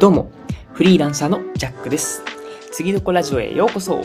[0.00, 0.30] どうも、
[0.72, 2.22] フリーランサーのジャックです。
[2.72, 4.02] 次どこラジオへようこそ。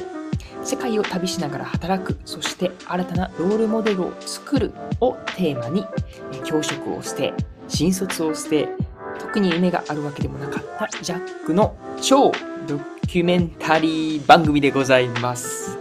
[0.61, 5.85] 世界を旅しながら働く、そして新たなロールモデルを作るをテーマに、
[6.43, 7.33] 教職を捨て、
[7.69, 8.67] 新卒を捨て、
[9.19, 12.33] 特に夢があるわけでもなかったジャックの超
[12.67, 12.77] ド
[13.07, 15.74] キュメンタリー番組でございます。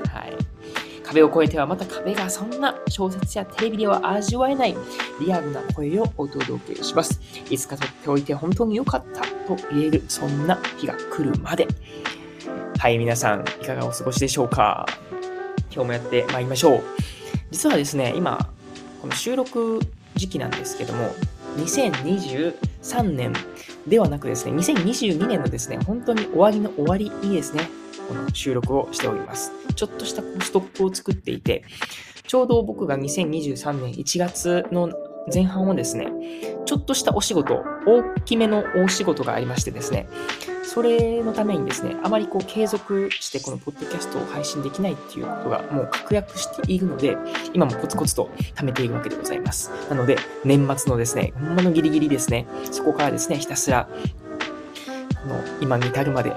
[1.15, 4.75] 壁を越えてはまた壁がそんな小説やテレビでは味わえない
[5.21, 7.21] リアルな声をお届けします。
[7.49, 11.69] いつか撮っておいて本当に良かったと言えるそんな日が来るまで。
[12.79, 14.87] はい、皆さんいかがお過ごしでしょうか？
[15.73, 16.83] 今日もやってまいりましょう。
[17.53, 18.51] 実はですね、今、
[19.01, 19.79] この収録
[20.17, 21.15] 時期なんですけども、
[21.59, 23.33] 2023年
[23.87, 27.69] ではなくですね、2022年のですね、本当に終わりの終わりにですね、
[28.09, 29.53] この収録をしております。
[29.75, 31.65] ちょっとしたストックを作っていて、
[32.27, 34.91] ちょうど僕が2023年1月の
[35.33, 36.09] 前半をですね、
[36.67, 40.09] ちょっとしたお仕事、大きめの大仕事がありましてですね、
[40.63, 47.17] それのためにですね、あまりこう継続してこのポッドキャストを配信できないっていうことがもう確約しているので、
[47.53, 49.71] 今もコツコツと貯めているわけでございます。
[49.89, 53.89] なので、年末のですね、ほんまのギリギリですね、そこからですね、ひたすら、
[55.23, 56.33] この今に至るまで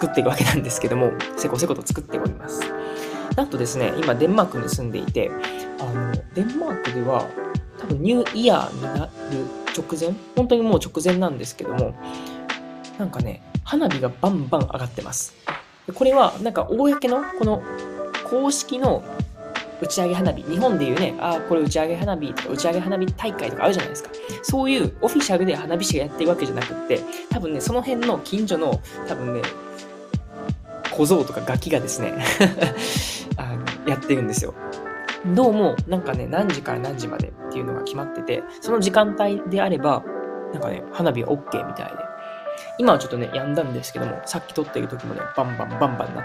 [0.00, 2.62] 作っているわけなんですけども、せこせこと作っております。
[3.36, 5.30] なんとですね、今デンマークに住んでいて、
[5.78, 7.26] あの、デンマークでは
[7.78, 9.10] 多分ニューイヤーになる
[9.76, 11.94] 直前、本当にもう直前なんですけども、
[12.98, 15.34] なんかね、花火がバンバン上がってます。
[15.94, 17.62] これは、なんか、公の、この、
[18.24, 19.02] 公式の
[19.82, 24.10] 打ち上げ花火、日本でいうね、ああ、これ打ち上げ花火とか、打ち上げ花火大会とかあるじゃないですか。
[24.42, 29.42] そういうオフィシャルで花火師がやってるわけじゃなくって、多分ね、その辺の近所の、多分ね、
[30.90, 32.14] 小僧とかガキがですね
[33.36, 34.54] あの、やってるんですよ。
[35.26, 40.02] どうも、なんかね、何時から何時までっていうのが決まってて、その時間帯であれば、
[40.52, 41.92] なんかね、花火は OK みたいで。
[42.78, 46.22] 今はちょっとね、やんだんですけども、さっき撮ってる時もね、バンバンバンバンなってたんで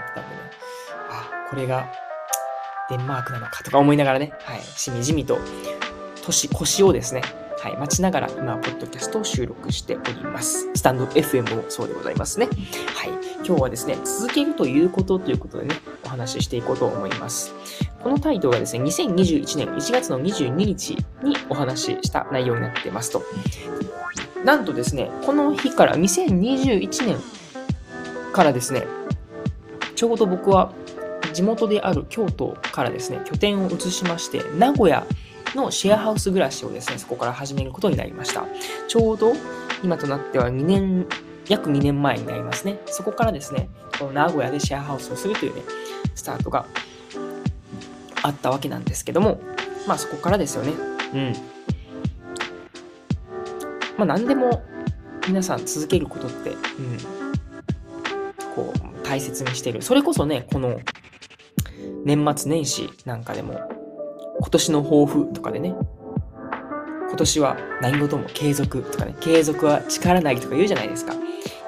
[1.10, 1.86] あ、これが
[2.88, 5.38] デンマークなのかとか思いながらね、はい、しみじみと、
[6.24, 7.22] 年、腰をですね、
[7.66, 10.70] はい、待ちながら今、ポッドキャストを収録しております。
[10.76, 12.46] スタンド FM もそうでございますね。
[12.46, 13.10] はい、
[13.44, 17.52] 今日はですね、続けるということということでね、お話ししていこうと思います。
[18.04, 23.24] このタイトルがですね、2021年1月の22日にお話しした内容になってますと。
[24.44, 27.16] なんとですね、この日から2021年
[28.32, 28.86] からですね、
[29.96, 30.70] ちょうど僕は
[31.32, 35.04] 地元である京都からですね、拠点を移しまして、名古屋
[35.56, 38.44] のシェアハウス暮らしをですね、そこから始めることになりました。
[38.86, 39.32] ちょうど
[39.82, 41.06] 今となっては2年、
[41.48, 42.78] 約2年前になりますね。
[42.86, 43.68] そこからですね、
[43.98, 45.62] この名古屋でシェアハウスをするというね、
[46.14, 46.66] スタートが
[48.22, 49.40] あったわけなんですけども、
[49.88, 50.72] まあそこからですよね。
[51.14, 51.32] うん。
[53.96, 54.62] まあ何でも
[55.26, 56.58] 皆さん続けることって、うん、
[58.54, 59.82] こう大切にしてる。
[59.82, 60.80] それこそね、この
[62.04, 63.60] 年末年始なんかでも、
[64.40, 65.74] 今年の抱負とかでね、
[67.08, 71.14] 今年は何事も継続とかね、継続は力なりとか言うじゃないですか。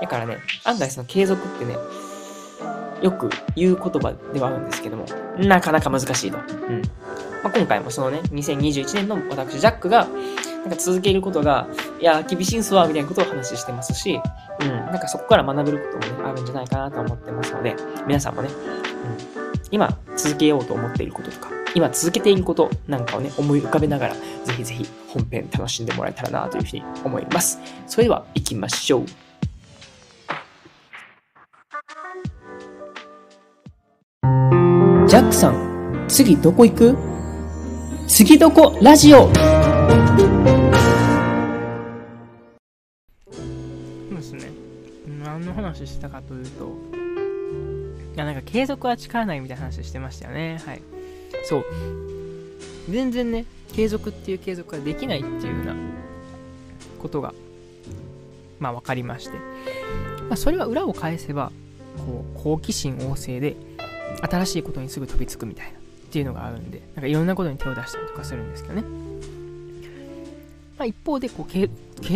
[0.00, 1.76] だからね、案外その継続ってね、
[3.02, 5.06] よく言う言葉ではあるんですけども、
[5.38, 6.38] なかなか難しいと。
[6.38, 6.40] う
[6.72, 6.82] ん。
[7.42, 10.06] まあ、今回もそのね、2021年の私、ジャックが、
[10.62, 11.68] なんか続けることが、
[12.00, 14.20] いや、厳しいんすわ、みたいなことを話してますし、
[14.60, 24.20] うん、なんかそこから学べることもね、あるんじゃないかなと思ってますので、皆さんもね、うん、今続けようと思っていることとか、今続けていることなんかをね、思い浮かべながら、ぜ
[24.56, 27.60] ひぜひ本編楽しんでもらえたらなというふうに思います。
[27.86, 29.06] それでは行きましょう。
[35.06, 36.96] ジャックさん、次どこ行く？
[38.08, 39.28] 次どこラジオ？
[39.28, 39.34] で
[44.20, 44.50] すね。
[45.22, 46.76] 何の話したかというと、
[48.16, 50.60] いや、なんか継続は力ないみたいな話してましたよね。
[50.66, 50.82] はい。
[51.44, 51.64] そう。
[52.90, 55.76] 全然ね、継続っていう継続ができないっていうような
[57.00, 57.34] ことが、
[58.58, 59.36] まあ分かりまして。
[60.28, 61.52] まあ、それは裏を返せば、
[61.96, 63.56] こう、好奇心旺盛で、
[64.22, 68.82] 新しいことにすぐ飛びつくみたいなっていうのがあるんで、なんかいろんなことに手を出したりとかするんですけどね。
[70.78, 71.68] まあ、一方でこう継、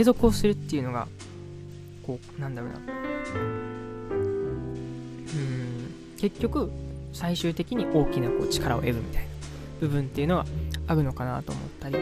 [0.04, 1.08] 続をするっていうのが、
[2.06, 2.78] こう、なんだろうな。
[4.08, 6.70] うん、結局、
[7.12, 9.28] 最終的に大きなこう力を得るみたいな
[9.80, 10.46] 部分っていうのが
[10.86, 11.96] あるのかなと思ったり、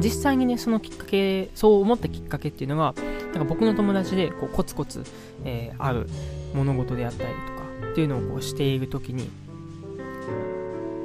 [0.00, 2.94] 実際にね、そのきっかけ、そう思ったきっかけっていうのが、
[3.24, 5.04] なんか僕の友達でこうコツコツ、
[5.44, 6.08] えーある
[6.54, 7.62] 物事であったりとか
[7.92, 9.30] っていうのをこうしているときに、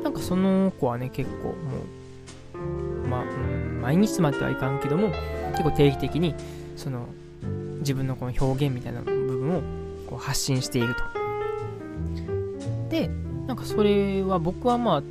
[0.03, 1.53] なんかその子はね、結構も
[3.05, 5.09] う、まあ、うん毎日まではいかんけども、
[5.51, 6.35] 結構定期的に、
[6.75, 7.07] その、
[7.79, 9.61] 自分のこの表現みたいな部分を
[10.09, 11.03] こう発信していると。
[13.67, 15.03] それは僕はまあ、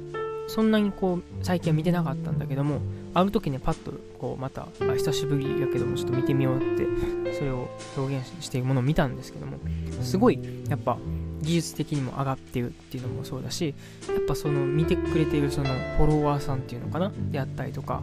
[0.48, 2.80] そんなにこう、最近は見てなかったんだけども、
[3.14, 6.86] ある時ね、パッとこう、また、久しぶりやけども、ちょっと見てみようって、
[7.34, 9.58] それを表現しているものを見たんですけども、
[10.02, 10.38] すごい、
[10.68, 10.98] やっぱ、
[11.42, 13.74] 技術的にも上がってるっていうのもそうだし、
[14.08, 15.68] やっぱその見てくれているその
[15.98, 18.02] フォロワーさんっていうのかなであったりとか、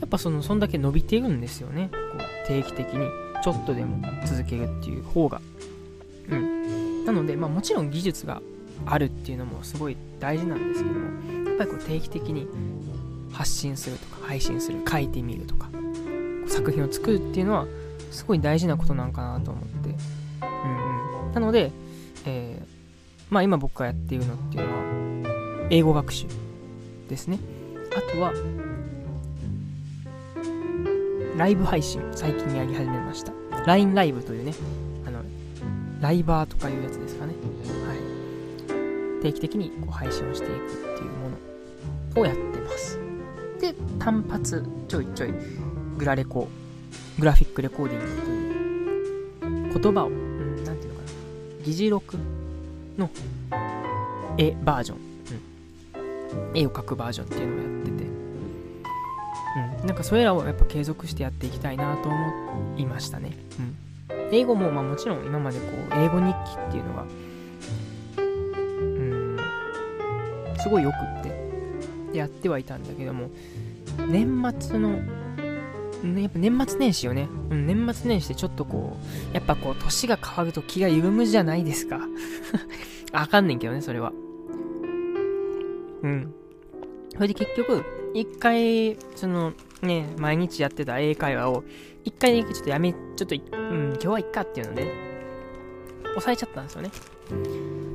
[0.00, 1.90] やっぱその、そんだけ伸びてるんですよね。
[1.92, 3.08] こう定期的に、
[3.42, 5.40] ちょっとでも続けるっていう方が。
[6.30, 7.04] うん。
[7.04, 8.42] なので、まあもちろん技術が
[8.84, 12.46] あるっていうのもすごい大事なんですけども、やっぱりこう定期的に
[13.32, 15.68] 発信するとか、配信する、書いてみるとか、
[16.46, 17.66] 作品を作るっていうのは、
[18.10, 19.88] すごい大事なことなんかなと思って。
[19.90, 21.34] うんうん。
[21.34, 21.70] なので、
[22.24, 22.66] えー、
[23.30, 26.26] まあ今僕がやっているのっていうのは、英語学習
[27.08, 27.38] ですね。
[27.96, 28.32] あとは、
[31.36, 33.32] ライブ配信、最近やり始めました。
[33.66, 34.54] LINE ライブというね、
[35.06, 35.22] あの、
[36.00, 37.05] ライバーとかいうやつですね。
[39.26, 40.56] 定期的にこう配信をしていくっ
[40.98, 41.30] ていうも
[42.14, 42.98] のをやってます。
[43.60, 45.34] で、単発ちょいちょい
[45.98, 46.48] グラレコ、
[47.18, 51.08] グラフィックレコーディングという言葉を、うん、なんていうのかな、
[51.64, 52.16] 議事録
[52.96, 53.10] の
[54.38, 54.98] 絵バージョン、
[56.38, 58.04] うん、絵を描くバージョンっていうのをやってて、
[59.80, 63.32] うん、なんかそれらをやっぱ継続してやっていきたいなと思いましたね。
[63.58, 67.04] うん、英語もまあもちろん今までこう英語日記っていうのが、
[70.66, 73.30] すごいよくってやってはいたんだけども、
[74.08, 75.00] 年末の、
[76.02, 77.28] ね、やっぱ年末年始よね。
[77.50, 78.96] うん、年末年始でちょっとこ
[79.30, 82.00] う、やっぱこう、年が変わると気が緩むじゃないですか。
[83.12, 84.12] あかんねんけどね、それは。
[86.02, 86.34] うん。
[87.14, 89.52] それで結局、一回、その、
[89.82, 91.62] ね、毎日やってた英会話を、
[92.04, 94.92] 一回だけちょっとやめ、ちょっと、うん、今日はいっかっていうので、
[96.14, 96.90] 抑えちゃったんですよね。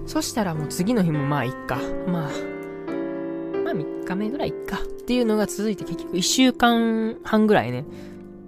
[0.07, 1.77] そしたらもう次の日もまあいっか。
[2.07, 2.60] まあ、
[4.15, 7.85] 日目ぐらいかっていうのが続いて結局1週間半ぐらいね、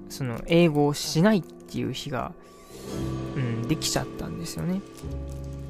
[0.09, 2.33] その英語をしないっていう日が、
[3.35, 4.81] うん、できちゃったんですよね。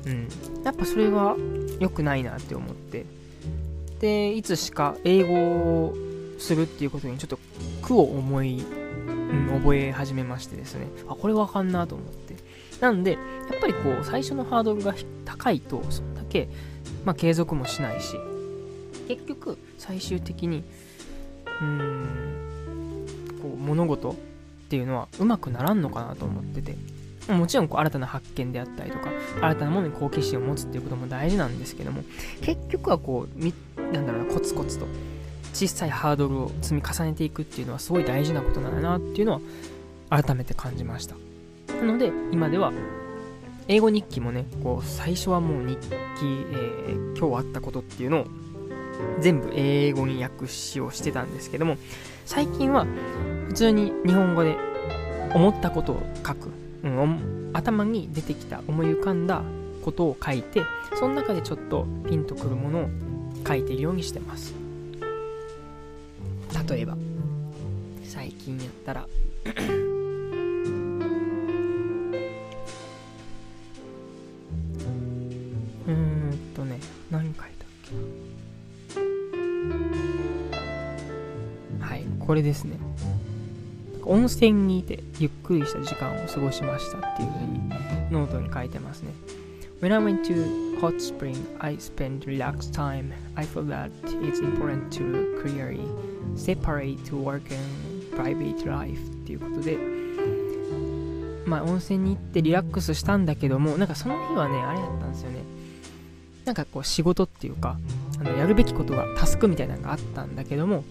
[0.05, 0.27] うん。
[0.63, 1.37] やっぱそれは
[1.79, 3.05] 良くないなって思って。
[3.99, 5.93] で、いつしか英語を
[6.37, 7.39] するっていうことにちょっと
[7.81, 8.61] 苦を思い、
[9.07, 10.87] うん、覚え始めましてですね。
[11.07, 12.35] あ、これわかんなと思って。
[12.81, 14.93] なんで、やっぱりこう、最初のハードルが
[15.23, 16.49] 高いと、そんだけ、
[17.05, 18.17] まあ、継続もしないし、
[19.15, 20.63] 結局、最終的に、
[21.61, 23.05] うーん、
[23.41, 24.15] こう、物事っ
[24.69, 26.75] ていうのはうまくならんのかなと思ってて。
[27.31, 32.03] もちろんこう新たな発見であったりとか、新たなものに好奇心を持つっていうことも大事なんですけども、
[32.41, 33.53] 結局はこう、み
[33.93, 34.87] なんだろうな、コツコツと
[35.53, 39.41] 小さいハードルを積み重ねていくっていうのはすごい大事なことなんだなっていうのは
[40.09, 41.15] 改めて感じました。
[41.73, 42.73] なので、今では、
[43.69, 48.27] 英語日記もね、こう、最初はもう日記、えー、今日あったことっていうのを
[49.19, 51.77] 全部英語に訳しをしてたんですけども、
[52.25, 52.85] 最近は
[53.47, 54.57] 普通に日本語で
[55.33, 56.49] 思ったことを書く。
[56.83, 59.41] うん、頭に出てきた思い浮かんだ
[59.83, 60.61] ことを書いて、
[60.95, 62.89] その中でちょっとピンとくるものを
[63.47, 64.53] 書いているようにしてます。
[66.67, 66.97] 例えば、
[68.03, 69.07] 最近やったら
[82.33, 82.77] これですね。
[84.05, 87.69] 温泉にいてゆっくりした時間を過ごしましたっていう風に
[88.09, 89.11] ノートに書いてますね。
[89.81, 93.13] When I went to hot spring, I spent relaxed time.
[93.35, 93.91] I feel that
[94.23, 95.81] it's important to clearly
[96.35, 99.77] separate work and private life っていうことで、
[101.45, 105.37] まあ温泉に行ってリラックスしたんだけども、なんかその日はね、あれだったんですよね。
[106.45, 107.77] なんかこう仕事っていうか、
[108.19, 110.83] あのやるべきことがタスクみたいなのがあったんだけども、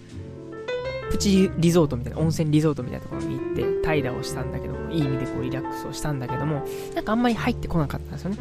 [1.11, 8.37] プチリゾートみたいな、温泉リゾートみたいなところに行って、滞在をしたんだけども、いい意味でこうリラックスをしたんだけども、なんかあんまり入ってこなかったんですよね。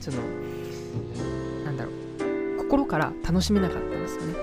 [0.00, 0.16] その、
[1.64, 4.34] なんだろう、心から楽しめなかったんですよね。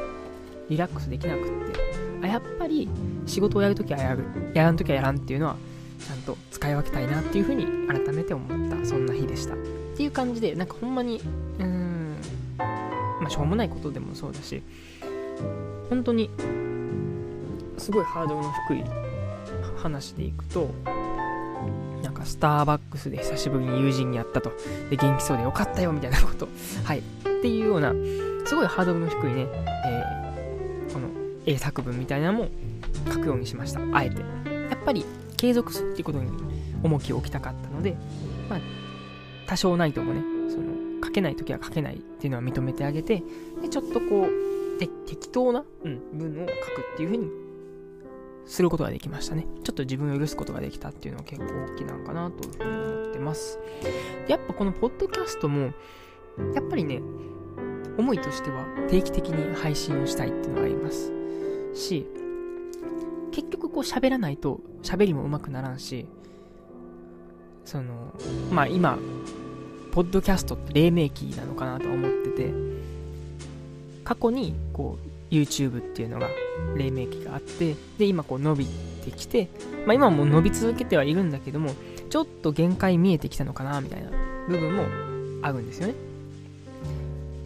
[0.70, 1.80] リラックスできなくって。
[2.24, 2.88] あ、やっぱり
[3.26, 4.24] 仕事をやるときはやる、
[4.54, 5.56] やらんときはやらんっていうのは、
[6.00, 9.56] ちゃんと使い分けたいなっていうふうに改めて思った、そんな日でした。
[9.56, 9.58] っ
[9.96, 11.22] ていう感じで、なんかほんまに、
[11.60, 12.16] うーん、
[12.58, 14.62] まあ、しょうもないことでもそうだし、
[15.90, 16.30] 本当に
[17.84, 18.84] すごいハードルの低い
[19.76, 20.70] 話でいくと、
[22.02, 24.54] なんかスターバックスで久しぶりに友人に会ったと。
[24.90, 26.48] で、元気そうでよかったよみたいなこと。
[26.86, 27.00] はい。
[27.00, 27.02] っ
[27.42, 27.94] ていうような、
[28.46, 29.48] すごいハードルの低いね、
[29.86, 31.10] えー、この
[31.46, 32.48] 英作文みたいなのも
[33.12, 33.82] 書くようにしました。
[33.92, 34.22] あえて。
[34.22, 36.32] やっぱり継続するっていうことに
[36.84, 37.98] 重きを置きたかったので、
[38.50, 38.60] まあ、
[39.46, 43.22] 多少ないともね、その、書けないときは書けないっていうのは認めてあげて、
[43.62, 44.30] で、ちょっとこう、
[44.80, 47.53] 適当な、うん、文を書くっていうふうに
[48.46, 49.48] することができましたね。
[49.64, 53.60] ちょっと自分を許すことができたっていうのは結構大きなのかなというふうに思ってます。
[54.28, 55.74] やっぱこのポッドキャストも、
[56.54, 57.02] やっぱりね、
[57.98, 61.12] 思いとしては定期的に配信をしたいっていうのがあります
[61.74, 62.06] し、
[63.32, 66.08] 結局こう喋らないと喋りも上手くならんし、
[67.66, 68.14] その、
[68.52, 68.98] まあ今、
[69.92, 72.54] ポッドキャストって黎明期なのかなと思ってて、
[74.04, 74.98] 過去にこ
[75.32, 76.28] う YouTube っていうのが
[76.76, 79.50] 黎明期があって、で、今こう伸びてきて、
[79.86, 81.72] まあ今も伸び続けてはいるんだけども、
[82.10, 84.12] ちょっと限界見えてきたのかなみたいな
[84.48, 84.84] 部分も
[85.42, 85.96] あるんですよね。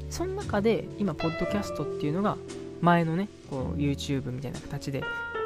[0.09, 2.37] その中で今、ポッドキャストっていうのが
[2.81, 5.03] 前のね、こう YouTube みたいな形で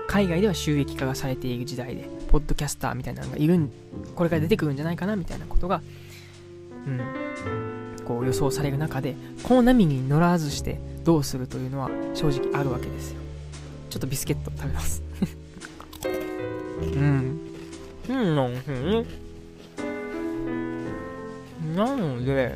[0.07, 3.71] 海外では収益化がされている時代で、ポッドキャスターみたいなのがいるん、
[4.15, 5.81] これから出てくるんじゃないかなみたいなことが、
[6.87, 6.99] うん、
[8.05, 13.20] こう予想される中で、この波に乗らずしてどうするというのは正直あるわけですよ。
[13.91, 15.03] ちょっとビスケット食べます。
[16.81, 17.41] うん。
[18.07, 19.05] うん、なんすね。
[21.75, 22.55] なので、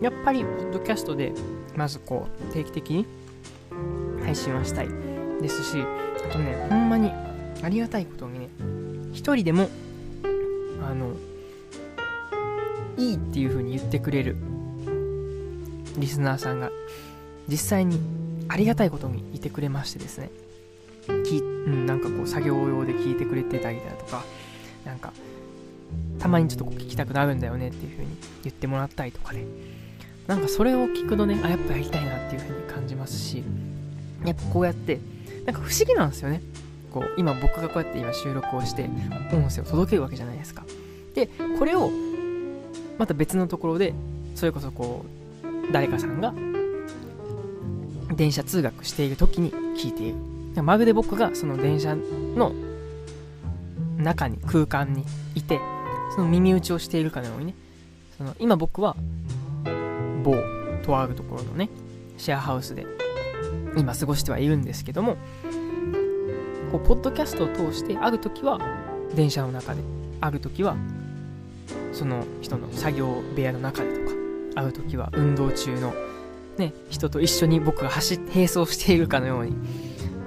[0.00, 1.32] やっぱり、ポッドキャストで、
[1.76, 3.06] まずこう、定期的に
[4.24, 4.88] 配信はしたい
[5.40, 7.12] ですし、あとね、ほんまに
[7.62, 8.48] ありがたいことにね、
[9.12, 9.70] 一人でも、
[10.82, 11.12] あの、
[12.98, 14.36] いいっていう風に言ってくれる
[15.98, 16.70] リスナーさんが
[17.48, 18.00] 実際に
[18.48, 20.30] ありがたいことにいてくれましてですね、
[21.24, 24.24] きうん、なんかこう作業用で聞いてくれてたりだとか、
[24.84, 25.12] なんか、
[26.18, 29.44] たまにちょっとこう聞きたくなるんだよねっていう風に言ってもらったりとかで、
[30.26, 33.42] なんかそれを聞くとね、あ、やっぱやりたいなっていう風に感じますし、
[34.24, 35.00] やっぱこうやって、
[35.44, 36.42] なんか不思議なんですよね。
[36.92, 38.88] こう、今僕がこうやって今収録をして、
[39.32, 40.64] 音声を届けるわけじゃないですか。
[41.14, 41.90] で、これを、
[42.98, 43.94] また別のところで、
[44.34, 45.04] それこそこ
[45.42, 46.34] う、誰かさんが、
[48.14, 50.62] 電車通学している時に聞いている。
[50.62, 52.52] まるで僕がその電車の
[53.98, 55.04] 中に、空間に
[55.34, 55.60] いて、
[56.14, 57.54] その耳打ちをしているかのようにね、
[58.18, 58.96] その今僕は
[60.22, 60.36] 某
[60.82, 61.70] とあるところのね、
[62.18, 62.86] シェアハウスで
[63.76, 65.16] 今過ごしてはいるんですけども、
[66.70, 68.58] こう、ポッドキャストを通して、ある時は
[69.14, 69.82] 電車の中で、
[70.20, 70.76] ある時は
[71.92, 74.16] その人の作業部屋の中でとか、
[74.56, 75.94] ある時は運動中の
[76.58, 79.52] ね、人と一緒に僕が走って並走しているかのように、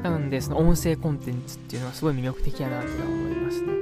[0.03, 3.74] なので、その音声コンテンツっていうのはすごい魅力的やなって思いますね。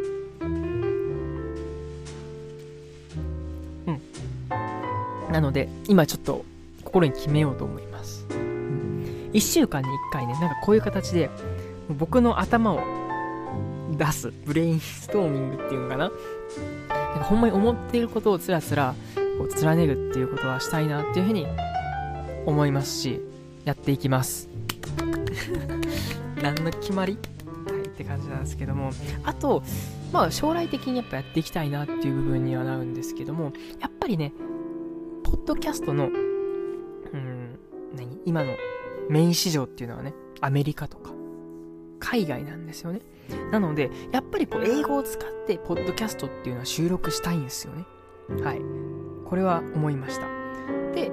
[3.87, 3.91] う
[5.29, 5.33] ん。
[5.33, 6.45] なので、今ちょっと
[6.83, 8.25] 心に決めようと思います。
[8.29, 9.31] うん。
[9.33, 11.29] 1週間に1回ね、なんかこういう形で、
[11.89, 12.79] 僕の頭を
[13.97, 16.11] 出す、ブレインストーミングっていうのかな。
[16.89, 18.95] なんかほんまに思っていることをつらつら、
[19.37, 21.45] こう、貫ねるっていうことはしたいなっていうふうに
[22.45, 23.21] 思いますし、
[23.65, 24.49] やっていきます。
[26.41, 27.17] 何の決まり？
[27.65, 28.91] はい、って感じなんですけども、
[29.23, 29.63] あと、
[30.11, 34.33] まあ将来的にやっぱやっていきたいなっていう部分にはなるんですけども、やっぱりね、
[35.23, 36.09] ポッドキャストの、う
[37.17, 37.59] ん、
[37.95, 38.19] 何？
[38.25, 38.53] 今の
[39.09, 41.13] メイン市場っていうのはね、アメリカとか、
[41.99, 43.01] 海外なんですよね。
[43.51, 47.85] なので、やっぱりこう、英語を使って、ポッドキャストっていうのは収録したいんですよね。
[48.43, 48.61] はい。
[49.25, 50.27] これは思いました。
[50.93, 51.11] で、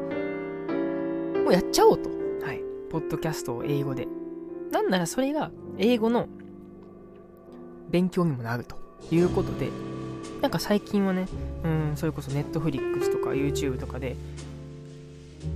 [1.51, 2.09] もうやっちゃおうと。
[2.47, 2.61] はい。
[2.93, 4.07] ポッドキャストを英語で。
[4.71, 6.29] なんならそれが、英語の
[7.91, 8.77] 勉強にもなると
[9.11, 9.69] いうことで、
[10.41, 11.27] なんか最近はね、
[11.65, 14.15] うん、それこそ Netflix とか YouTube とかで、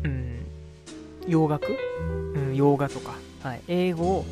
[0.03, 0.45] うん、
[1.29, 1.69] 洋楽、
[2.35, 4.25] うん、洋画とか、はい、英語を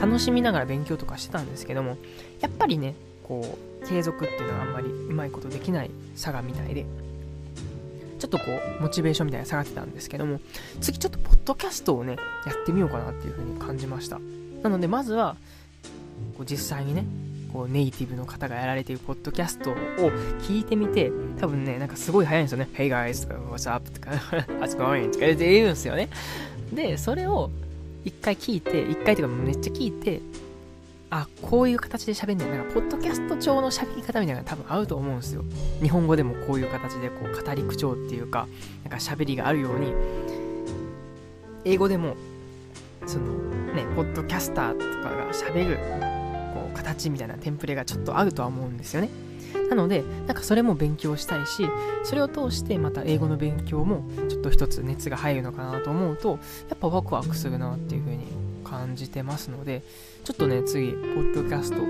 [0.00, 1.96] 楽しみながら勉強とかしてたんですけども、
[2.40, 6.86] やっぱりね、こう、継続っていうのはあんまりうまいことできない差がみたいで、
[8.22, 8.44] ちょっとこ
[8.78, 10.40] う、モチベーションみたいな下がってたんですけども、
[10.80, 14.20] 次ちょっとポッドキャストをね、やってみようかなっていう風に感じました。
[14.62, 15.34] なので、まずは、
[16.36, 17.04] こう実際にね、
[17.52, 19.74] こうネイティブの方がやられているポッドキャストを
[20.42, 21.10] 聞いてみて、
[21.40, 22.68] 多分ね、なんかすごい早いんですよね。
[22.74, 23.90] Hey guys とか、What's up?
[23.90, 24.10] とか、
[24.60, 25.10] What's going?
[25.10, 26.08] とか言って言うんですよね。
[26.72, 27.50] で、それを
[28.04, 30.20] 一回聞いて、一回というかめっちゃ聞いて、
[31.14, 32.50] あ、こういう形で喋んねん。
[32.50, 35.44] なんか、ポッドキャスト調の喋り方みたいなのが多分合うと思うんですよ。
[35.82, 38.48] 日本語でもこういう形で、こう、語り口調っていうか、
[38.82, 39.92] なんか喋りがあるように、
[41.66, 42.16] 英語でも、
[43.06, 43.26] その、
[43.74, 45.76] ね、ポッドキャスターとかが喋る、
[46.54, 49.10] こう、形みたいなテンプレがちょっと合うとは思うんですよね。
[49.68, 51.68] なので、なんかそれも勉強したいし、
[52.04, 56.38] それを通してまた英語の勉強もちょっと一つ熱が入るのかなと思うと、
[56.70, 58.41] やっぱワクワクするなっていう風に
[58.72, 59.82] 感じてますので、
[60.24, 61.82] ちょっとね、次、ポッドキャスト、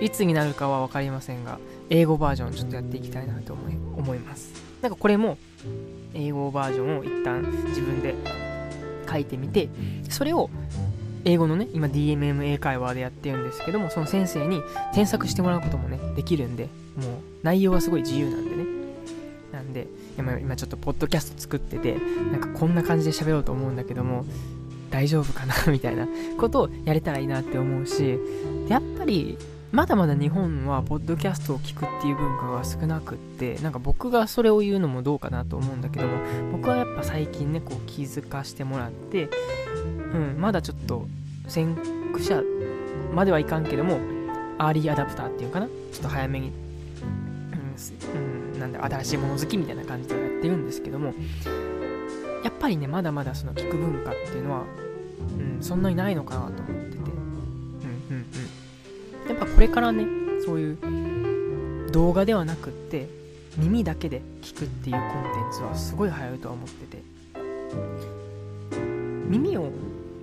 [0.00, 1.58] いつになるかは分かりませんが、
[1.90, 4.52] 英語バージョンちょっとやっていきたいなと思い思います。
[4.82, 5.36] なんかこれも、
[6.14, 8.14] 英語バージョンを一旦自分で
[9.10, 9.68] 書いてみて、
[10.10, 10.48] それを
[11.24, 14.62] 英語のね、今 DMM 英会話でやってるんですけども、その先生に
[14.94, 16.70] 添削してもらうこともね、できるんで、もう
[17.42, 18.64] 内容はすごい自由なんでね。
[19.52, 19.88] なんで、
[20.18, 21.96] 今今ちょっとポッドキャスト作ってて、
[22.30, 24.24] なんかこんな感じで喋ろうと思うんだけども、
[24.94, 26.06] 大丈夫かなみたいな
[26.38, 28.16] ことをやれたらいいなって思うし、
[28.68, 29.36] やっぱり
[29.72, 36.12] まだまだ日本はポッドキャストを聞くっていう文化が少なくってなんか僕がそれを言うのもどうかなと思うんだけども
[36.52, 39.28] 僕はやっぱ最近ねこう気づかしてもらって
[40.12, 41.08] うんまだちょっと
[41.48, 41.74] 先
[42.12, 42.40] 駆者
[43.12, 43.98] まではいかんけども
[44.58, 45.66] アーリーアダプターっていうかな？
[45.66, 46.52] ちょっと早めに、
[48.14, 51.12] うん、なんだ新しいもの好きみたいな感じでやってるんですけども
[52.44, 54.64] やっぱりねまだまだその聞く文化っていうのは、
[55.18, 56.96] うん、そんなにないのかなと思ってて。
[56.96, 57.04] うん
[58.10, 58.26] うん
[59.26, 59.28] うん。
[59.28, 60.06] やっぱこれからね
[60.44, 60.72] そうい
[61.86, 63.08] う動画ではなくって
[63.56, 65.08] 耳だけで聞くっていうコンテ
[65.48, 67.02] ンツはすごい流行るとは思ってて。
[69.26, 69.70] 耳を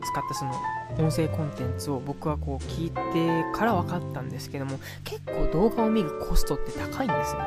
[0.03, 0.53] 使ったその
[0.99, 7.41] 音声コンテンツを僕はこう聞いてから分かったんですけども結構動画を見るコストって高いんですね。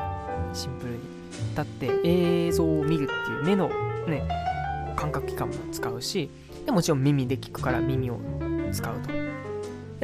[0.53, 0.99] シンプルに。
[1.55, 3.69] だって映像を見るっていう目の
[4.07, 4.27] ね
[4.97, 6.31] 感覚器官も使うし
[6.65, 8.21] でもちろん耳で聞くから耳を
[8.73, 9.35] 使うと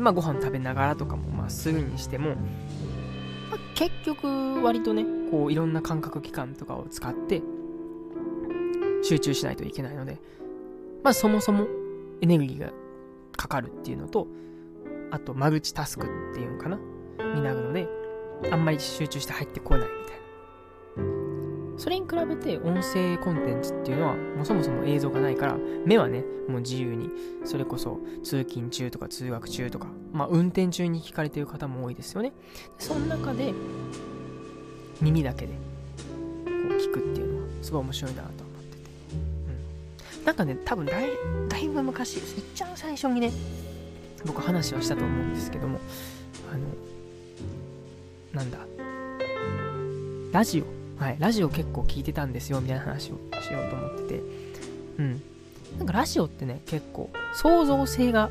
[0.00, 7.42] で、まあ、ご飯食べながらとかも、まあ、するにしても、まあ、結局、割とね、こう、いろんな感覚器官とかを使って、
[9.02, 10.18] 集中しないといけないので、
[11.02, 11.66] まあ、そもそも
[12.20, 12.73] エネルギーが
[13.36, 14.26] かかるっていうのと、
[15.10, 16.78] あと、マルチタスクっていうのかな
[17.34, 17.88] になるので、
[18.50, 19.88] あんまり集中して入ってこない。
[21.80, 27.08] それに比べて音声コンテンツっていうのはもうそもそも映像がないから目はねもう自由に
[27.47, 32.34] それこそ通勤中とか通学中とかまあ運転中に聞かれてる方も多いですよね。
[32.78, 33.54] その中で
[35.00, 35.54] 耳だけでこ
[36.45, 38.82] う聞くっていうのはすごい面白いなと思ってて、
[40.19, 41.08] うん、なんかね多分だい
[41.49, 42.23] だいぶ昔いっ
[42.54, 43.32] ちゃん最初にね
[44.26, 45.78] 僕話はしたと思うんですけども
[46.52, 46.60] あの
[48.34, 48.58] なんだ？
[50.30, 50.79] ラジオ。
[51.00, 54.23] はい、ラジオ結構聞いてたんですよみたいな話をしようと思ってて、
[54.99, 55.23] うん。
[55.78, 58.28] なんかラジオってね、結構創造性が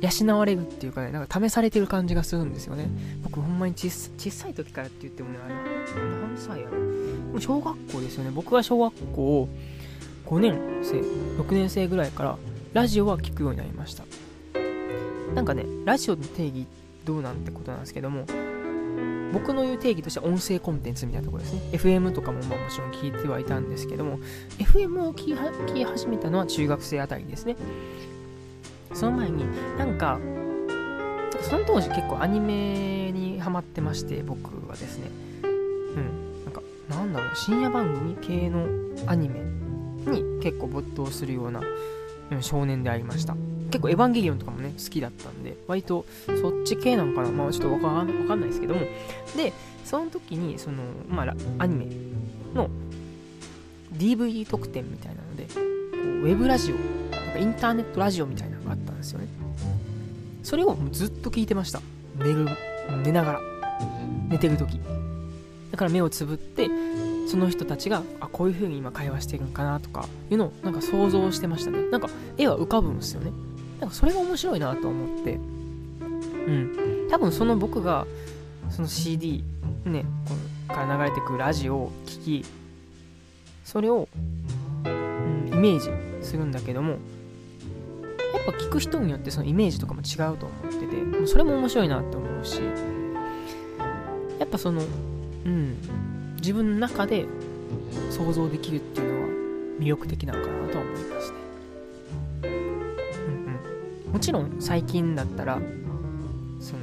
[0.00, 2.88] 養われるっていうかね、なんか試されてる感じがするんですよね。
[3.22, 8.30] 僕ほんまに小さい時からって言ってもね、あれ、何歳やろもう小学校ですよね。
[8.30, 9.48] 僕は小学校
[10.24, 10.94] 5年生、
[11.42, 12.38] 6年生ぐらいから
[12.72, 14.04] ラジオは聞くようになりました。
[15.34, 16.66] なんかね、ラジオの定義
[17.04, 18.24] どうなんてことなんですけども、
[19.32, 21.60] 僕の言う定義としては音声コンテンツみたいなところですね。
[21.72, 24.18] FM とかもまあもちろん聞いてはいたんですけども、
[24.58, 25.34] FM を聞
[25.74, 27.56] き始めたのは中学生あたりですね。
[28.92, 29.46] その前に
[29.78, 30.20] なんか、
[31.40, 35.10] その当時結構アニメにハマってまして、僕はですね。
[35.42, 36.44] うん。
[36.44, 38.66] なんか、なんだろう、深夜番組系の
[39.06, 39.40] アニメ
[40.10, 41.60] に結構没頭するような、
[42.30, 43.34] うん、少年でありました。
[43.72, 46.04] 結構エヴァンゲリオンとかもね、好きだったんで、割と
[46.40, 48.80] そっち系なのかなまあちょっとわかんないですけども。
[49.36, 49.52] で、
[49.84, 51.86] その時に、その、まあ、アニメ
[52.54, 52.68] の
[53.94, 56.76] DVD 特典みたいなので、こうウェブラジオ、
[57.16, 59.26] なんかインターネットラジオみたいなのがあったんですよね。
[60.42, 61.80] それをずっと聞いてました。
[62.18, 62.46] 寝る、
[63.02, 63.40] 寝ながら。
[64.28, 64.78] 寝てる時。
[65.70, 66.68] だから目をつぶって、
[67.26, 71.88] その人たちが、あ、こういう風に今会話してるのかなとかいうのをなんか想像してましたね。
[71.90, 73.32] なんか絵は浮かぶんですよね。
[73.82, 75.38] なんかそれが面白いなと思って、う
[76.50, 77.08] ん。
[77.10, 78.06] 多分その僕が、
[78.70, 79.42] その CD、
[79.84, 80.34] ね、こ
[80.68, 82.44] のから流れてくるラジオを聴き、
[83.64, 84.08] それを、
[84.84, 85.90] うん、イメージ
[86.24, 87.00] するんだけども、やっ
[88.46, 92.60] ぱ聞く人によってそのイメージとかも違うと思ってて、それも面白いなって思うし、
[94.38, 94.80] やっぱその、
[95.44, 97.26] うん、自分の中で
[98.10, 99.28] 想像できるっていうのは
[99.80, 101.41] 魅力的なのかなとは思いますね。
[104.22, 105.60] ちろん最近だったら
[106.60, 106.82] その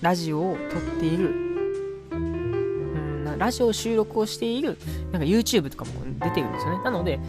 [0.00, 1.30] ラジオを撮っている
[2.10, 4.78] うんラジオ収録をしている
[5.12, 6.84] なんか YouTube とかも出てるんですよね。
[6.84, 7.20] なので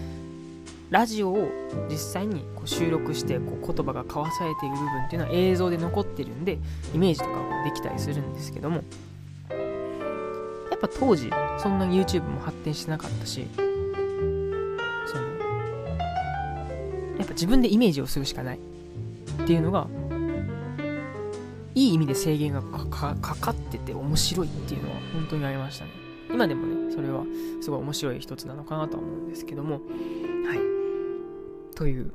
[0.90, 1.50] ラジオを
[1.90, 6.60] 実際にこう収録してこう言葉が交わされている部分っていうのは映像で残ってるんで
[6.94, 8.84] イメージとかもできたりするんですけども
[10.70, 13.48] やっぱ当時そんなに YouTube も発展してなかったし
[15.08, 15.28] その
[17.18, 18.75] やっぱ自分でイメージをするしかない。
[19.42, 19.88] っていうのが
[21.76, 25.92] いい意味で制限がかかってて面白いっていうのは本当にありましたね。
[26.32, 27.24] 今でもねそれは
[27.62, 29.76] すごい面白い一つなのかなとは思うんですけども。
[29.76, 29.80] は
[30.56, 30.60] い。
[31.76, 32.12] という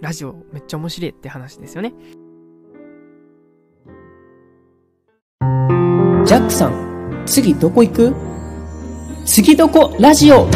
[0.00, 1.92] ラジオめっちゃ面白いって話ですよね。
[6.24, 8.14] ジャックさん、次どこ行く？
[9.26, 9.94] 次どこ？
[9.98, 10.48] ラジオ。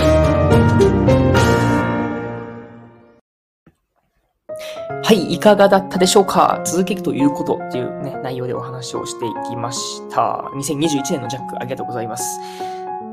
[5.04, 6.62] はい、いかがだったでしょうか？
[6.64, 10.50] 続けるということっていうね、内容でお話をしていきました。
[10.54, 12.40] 2021年のジャック、ありがとうございます。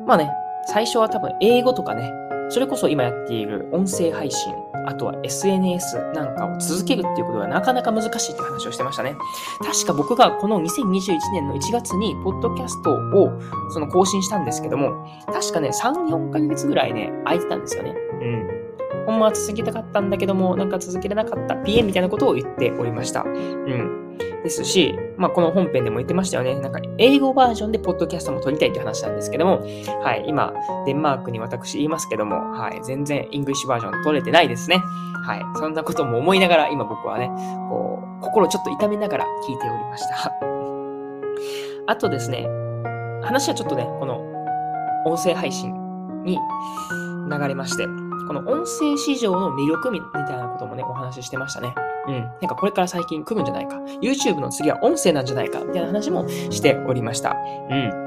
[0.06, 0.32] まあね、
[0.67, 2.13] 最初は多分英語とかね、
[2.47, 4.56] それこそ今やっている音声配信、
[4.88, 9.17] あとは SNS なんかを続けるっていうことがなかなか難しいって話をしてましたね。
[9.62, 13.38] 確か僕がこの2021年の1月にポッドキャストを
[13.69, 17.93] その更新したんですけども、確かね、3、4ヶ月ぐらいね、空いてたんですよね。
[18.21, 18.61] うん。
[19.06, 23.24] ほんまは続けたかったんだけども、なんか続けれなかった PM みたいなことを言っておりました。
[23.24, 24.02] うん。
[24.44, 26.60] ですし、まあ、この本編でも言ってましたよね。
[26.60, 29.62] なんか、英語バージョンでポッドキャストも撮りたいって話なんですけども、
[30.04, 30.54] はい、今、
[30.86, 34.78] デンマークに私言いますけども、はい、全然イングリッシュバージョン撮れてないですね。
[35.24, 37.30] はい、そんなことも思いながら、今僕はね、
[37.70, 40.34] こう、心ちょっと痛めながら聞いておりました。
[41.88, 42.48] あとですね、
[43.22, 44.22] 話はちょっとね、この
[45.06, 45.74] 音声配信
[46.24, 46.40] に
[47.30, 47.86] 流れまして、
[48.28, 51.74] この音声市場の魅力みたいなこともね、お話ししてましたね。
[52.08, 52.19] うん。
[52.21, 53.78] なんかこれから最近来るんじゃないか。
[54.02, 55.60] YouTube の次は音声なんじゃないか。
[55.60, 57.36] みたいな話もしておりました。
[57.69, 58.02] うん。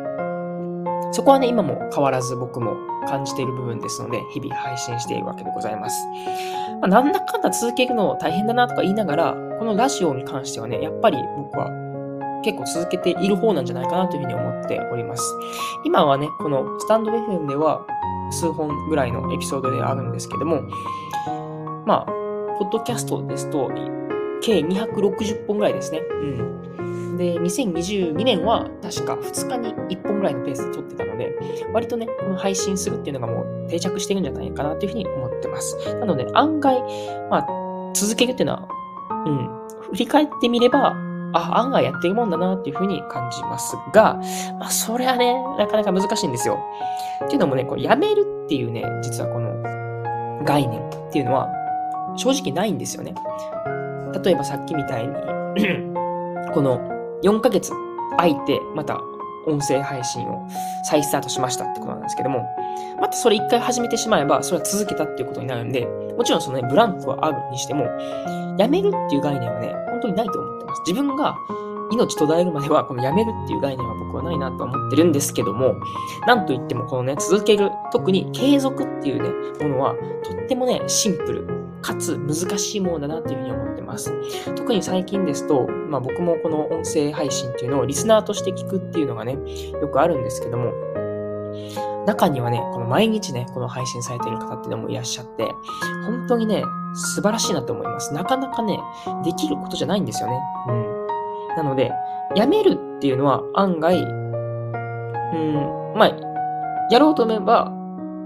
[1.12, 5.96] そこはね、今も変わらず僕も感じている部分ですので、日々配信しているわけでございます。
[6.80, 11.70] まあ、なんだかんだ続けるの大変だなとか言いながら、このラジオに関してはね、やっぱり僕は
[12.44, 15.22] 結構続けている方なんじゃないかなというふうに思っております。
[15.84, 17.86] 今はね、このスタンド FM では
[18.30, 20.62] 数本ぐらいのエピソードであるんですけども、
[21.86, 22.06] まあ、
[22.58, 23.70] ポッドキャストですと、
[24.42, 26.00] 計260本ぐらいですね。
[26.00, 27.16] うん。
[27.16, 31.32] で、2022年は確か2日に1本ぐらいのペースで撮ってたので、
[31.72, 35.76] 割とね、この配信するっていうのがもう定着してるんじゃないかなというふうに思ってます。
[35.94, 36.80] なので、案外、
[37.30, 38.68] まあ、続けるっていうのは、
[39.26, 39.48] うん、
[39.90, 40.94] 振り返ってみれば、
[41.34, 44.14] あ、案外やってるもんだなっていうふうに感じますが、
[44.58, 46.58] まあ、それはね、なかなか難しいんですよ。
[47.24, 51.48] っていうのもね、こう、やめるっていうね、実はこの概念っていうのは、
[52.16, 53.14] 正直ないんですよね。
[54.22, 55.14] 例えばさっきみたいに
[56.54, 56.78] この
[57.24, 57.72] 4ヶ月
[58.16, 59.00] 空いて、また
[59.46, 60.46] 音声配信を
[60.84, 62.46] 再スタートしましたってことなんですけども、
[63.00, 67.84] またそれ一回始めてしまえば、それは続けたっていうことになるんで、もちろんそのね、ブランクはあるにしても、
[68.58, 70.82] やめるっていう概念はね、本当にないと思ってます。
[70.86, 71.34] 自分が
[71.90, 75.74] 命途絶えるまでは、このやめるっていう概念は僕はないなと思ってるんですけども、
[76.26, 79.28] なんといってもこのね、続ける、特に継続っていうね、
[79.62, 81.46] ものは、とってもね、シンプル、
[81.84, 84.10] かつ難しいものだなっていうふうに思ってます。
[84.54, 89.36] 特に最近ですと、まあ僕もこの音声配信っていうのをリスナーとして聞くっていうのがね、
[89.82, 90.72] よくあるんですけども、
[92.06, 95.44] 中にはね、この毎日ね、この配信されている方っていうのもいらっしゃって、
[96.06, 98.14] 本当にね、素晴らしいなと思います。
[98.14, 98.80] なかなかね、
[99.22, 100.40] できることじゃないんですよね。
[100.68, 101.06] うん。
[101.56, 101.92] なので、
[102.34, 104.06] やめるっていうのは案外、う
[105.36, 106.08] ん、まあ、
[106.90, 107.73] やろうと思えば、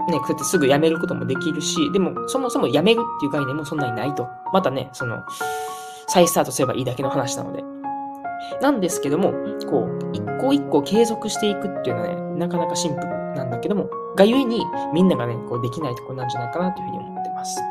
[0.09, 4.27] ね、こうやってすぐやめることもできるし、でも、そもそもやめるっていう概念もそんなにないと。
[4.53, 5.23] またね、その、
[6.07, 7.63] 再スタートすればいいだけの話なので。
[8.61, 9.33] なんですけども、
[9.69, 17.61] こう、一個一個継続していくっていうのはね、なかなかシンプルなんだけども、がゆえにみんながね、こうできないところなんじゃないかなというふうに思ってます。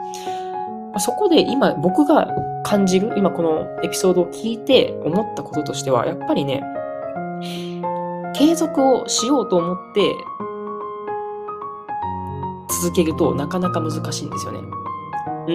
[0.93, 2.29] まそこで今僕が
[2.65, 6.63] 感じる、今このエピソードを聞いて思ったこととしては、やっぱりね、
[8.35, 10.15] 継続をしようと思って
[12.69, 14.61] 続けるとなかなか難しいんですよね。
[14.61, 14.71] ん？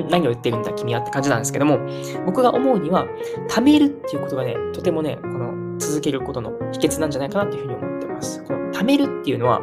[0.09, 1.79] 何を言ってるんだ君はって感じなんですけども、
[2.25, 3.05] 僕が思うには、
[3.49, 8.43] 貯めるっていうことがね、とてもね、この続けることの秘訣なんじゃないかなというふうに思ってます。
[8.43, 9.61] この貯めるっていうのは、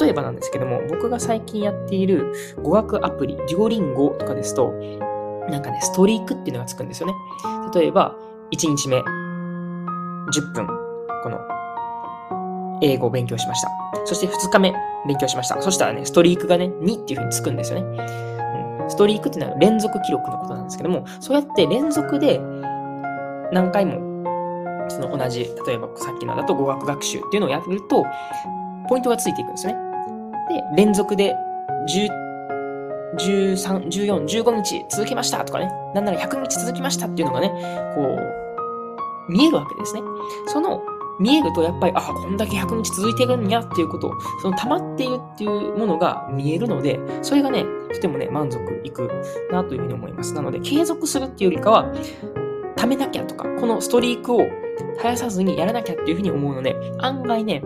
[0.00, 4.72] 例えばなんですけども、僕が最近やっている語学アプリ、デュオリンゴとかですと、
[5.50, 7.14] なんかね、ストリークっていうのがつくんですよね。
[7.74, 8.16] 例えば、
[8.52, 9.04] 1日目、10
[10.54, 10.66] 分、
[11.22, 11.40] この、
[12.82, 13.70] 英語を勉強しました。
[14.04, 14.72] そして2日目、
[15.06, 15.60] 勉強しました。
[15.62, 18.04] そしたらね、ストリークがね、2っていう風につくんですよね。
[18.82, 22.40] うん、ストリークっていうのは連続記録のことなんですけども、そうやって連続で
[23.52, 23.94] 何回も、
[24.88, 28.04] その同じ、例えばさっきのだと語学学習っていうのをやると、
[28.88, 29.78] ポイントがついていくんですよね。
[30.48, 31.34] で、連続で
[31.88, 32.22] 10
[33.16, 37.50] 13、14、15日続きましたとかね、なんなら100日続きましたっていうのがね、
[37.94, 40.00] こう、見えるわけですね。
[40.46, 40.82] その、
[41.20, 49.08] 見えるとやっぱり、あ、こんだけ100日続いてるんやっていうこと、その溜まっているっていうものが見えるので、それがね、とてもね、満足いく
[49.50, 50.34] なというふうに思います。
[50.34, 51.92] なので、継続するっていうよりかは、
[52.76, 54.38] 貯めなきゃとか、このストリークを
[54.94, 57.62] 絶やさずにやらなきゃっていうふうに思うので、案外ね、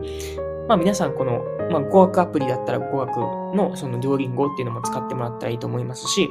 [0.68, 3.16] まあ皆さんこの、まあ語学アプリだったら語学
[3.56, 6.28] のそのデュオリンゴっていうのも使ってもらったらいいと思いますし、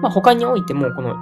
[0.00, 1.16] まあ他においてもこの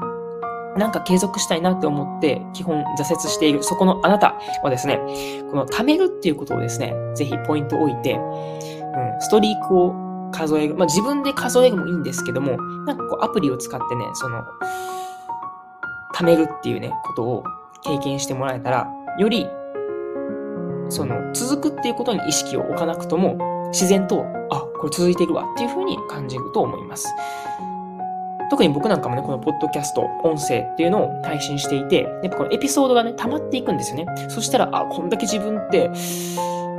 [0.77, 4.99] なんか継続したいなって思って基本挫折しているそこのあなたはですね、
[5.51, 9.95] この貯めるっていうことをですね、ぜひポイントを置いて、うん、ストリークを
[10.33, 10.75] 数える。
[10.77, 12.57] まあ自分で数えるもいいんですけども、
[12.87, 14.45] なんかこうアプリを使ってね、その、
[16.15, 17.45] 貯めるっていうね、ことを
[17.83, 19.47] 経験してもらえたら、より、
[20.89, 27.09] その、続くっていうことに意識を置かなくとも、自然と、あ、これ続いてるわっていうふうに感じると思います。
[28.51, 34.07] 特に僕なんかもね、このポッドキャスト、音声っていうのを配信していて、やっぱこのエピソードがね、溜まっていくんですよね。
[34.29, 35.89] そしたら、あ、こんだけ自分って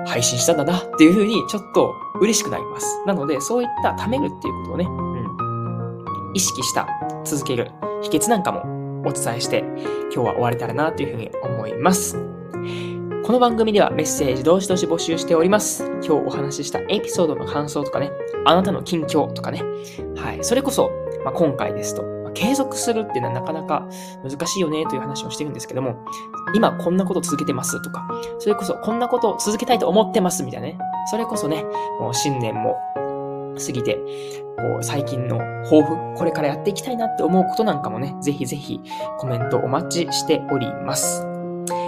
[0.06, 3.02] 配信したんだなっていうふうに、ちょっと嬉しくなります。
[3.08, 6.88] なので、そういった貯めるっていうことをね、うん、意識した
[7.24, 8.62] 続ける秘訣なんかも
[9.06, 9.64] お伝えして、
[10.14, 12.18] 今日は終われたらなというふうに思います。
[13.24, 15.86] この番組ではメッセージどしどし募集しております。
[15.86, 18.12] 今日お話ししたエピソードの感想とかね、
[18.46, 19.64] あなたの近況とかね、
[20.16, 20.92] はい、それこそ
[21.24, 23.88] まあ、今回ですと、まあ、継続するっていうのはなかなか
[24.24, 25.96] 難しいよねという話をしてるんですけども、
[26.54, 28.08] 今こんなこと続けてますとか、
[28.40, 30.78] それこそこんなことを続けたいと思ってますみたいなね、
[31.10, 31.64] それこそね、
[32.00, 32.78] もう新年も
[33.66, 33.96] 過ぎて、
[34.58, 38.82] こう、最近の抱負、これからやっていきたいなって思うことなんかもね、ぜひぜひ
[39.18, 41.31] コメントお待ちしております。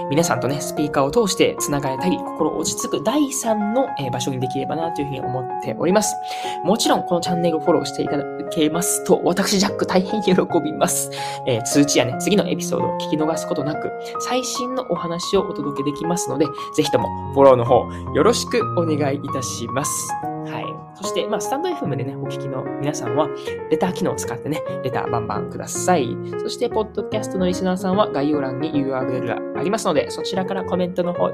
[0.10, 6.16] 皆さんとね、スピーカーを通して繋がれたり、心落ち着く第3の、場所にできればなというふうに思っております。
[6.64, 11.12] もちろん、このチャンネルをフォローしていただけますと、私、ジャック大変喜びます。
[11.48, 20.33] えー、通知やね、次のエピソードを聞き逃すことなく、最新のお話をお届けできますので、ぜひともフォローの方、よろしくお願いいたします。
[20.46, 20.66] はい。
[20.96, 23.30] そして、まあ、スタンド FM でね、お聞きの皆さんは、
[23.70, 26.16] レター機能を使ってね、レターバンバンください。
[26.40, 31.32] そして、ポッドキャストのリスナーさんは概要欄に URL がありますので、そちらからコメントの方、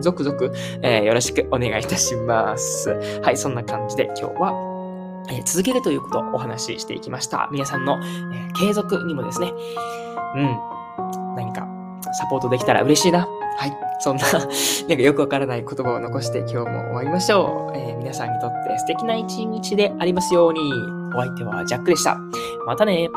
[0.00, 0.38] 続々、
[0.82, 2.90] えー、よろしくお願いいたします。
[3.22, 4.68] はい、そんな感じで今日は、
[5.30, 7.48] え、続けるということをお話ししていきました。
[7.52, 9.52] 皆さんの、え、継続にもですね、
[10.36, 11.77] うん、何か
[12.12, 13.26] サポートできたら嬉しいな。
[13.56, 13.76] はい。
[14.00, 17.76] そんな なんかよくわからない言葉を残して今日も終わりましょう。
[17.76, 20.60] えー、皆さんにとって素敵な一日でありますように。
[21.14, 22.18] お相手はジャックでした。
[22.66, 23.08] またね